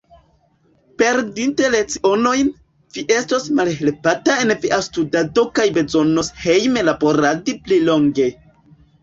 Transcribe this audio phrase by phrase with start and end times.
[1.01, 2.49] Perdinte lecionojn,
[2.95, 8.29] vi estos malhelpata en via studado kaj bezonos hejme laboradi pli longe.